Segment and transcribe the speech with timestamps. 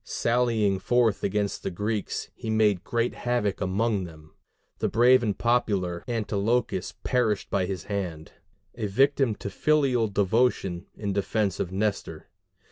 [0.03, 4.33] Sallying forth against the Greeks, he made great havoc among them:
[4.79, 8.31] the brave and popular Antilochus perished by his hand,
[8.73, 12.31] a victim to filial devotion in defence of Nestor.